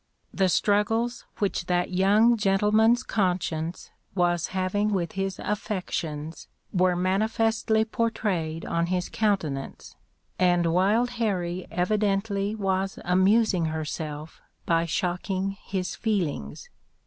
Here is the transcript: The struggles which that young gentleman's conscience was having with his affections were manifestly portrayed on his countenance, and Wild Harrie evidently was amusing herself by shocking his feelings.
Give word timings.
The 0.33 0.49
struggles 0.49 1.25
which 1.37 1.67
that 1.67 1.91
young 1.91 2.35
gentleman's 2.35 3.03
conscience 3.03 3.91
was 4.15 4.47
having 4.47 4.89
with 4.89 5.11
his 5.11 5.37
affections 5.37 6.47
were 6.73 6.95
manifestly 6.95 7.85
portrayed 7.85 8.65
on 8.65 8.87
his 8.87 9.09
countenance, 9.09 9.95
and 10.39 10.73
Wild 10.73 11.11
Harrie 11.21 11.67
evidently 11.69 12.55
was 12.55 12.97
amusing 13.05 13.65
herself 13.65 14.41
by 14.65 14.87
shocking 14.87 15.51
his 15.63 15.95
feelings. 15.95 16.71